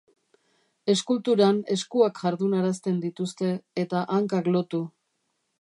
Eskulturan 0.93 1.59
eskuak 1.75 2.23
jardunarazten 2.23 2.99
dituzte, 3.07 3.53
eta 3.85 4.05
hankak 4.17 4.51
lotu. 4.57 4.83